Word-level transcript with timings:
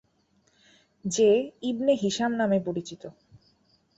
যে 1.05 1.29
Ibn 1.61 1.93
Hisham 1.93 2.31
নামে 2.35 2.59
পরিচিত। 2.65 3.03